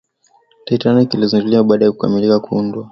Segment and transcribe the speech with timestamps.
[0.65, 2.79] titanic ilizinduliwa baada ya kukamilika kuundwa